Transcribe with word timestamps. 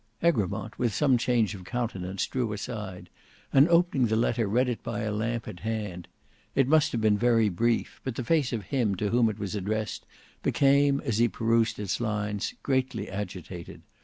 Egremont 0.23 0.79
with 0.79 0.95
some 0.95 1.15
change 1.15 1.53
of 1.53 1.63
countenance 1.63 2.25
drew 2.25 2.51
aside, 2.53 3.07
and 3.53 3.69
opening 3.69 4.07
the 4.07 4.15
letter 4.15 4.47
read 4.47 4.67
it 4.67 4.81
by 4.81 5.01
a 5.01 5.11
lamp 5.13 5.47
at 5.47 5.59
hand. 5.59 6.07
It 6.55 6.67
must 6.67 6.91
have 6.93 7.01
been 7.01 7.19
very 7.19 7.49
brief; 7.49 8.01
but 8.03 8.15
the 8.15 8.23
face 8.23 8.51
of 8.51 8.63
him 8.63 8.95
to 8.95 9.09
whom 9.09 9.29
it 9.29 9.37
was 9.37 9.53
addressed 9.53 10.07
became, 10.41 11.01
as 11.01 11.19
he 11.19 11.27
perused 11.27 11.77
its 11.77 12.01
lines, 12.01 12.55
greatly 12.63 13.11
agitated. 13.11 13.83